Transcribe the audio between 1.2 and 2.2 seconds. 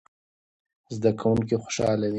کوونکي خوشاله دي.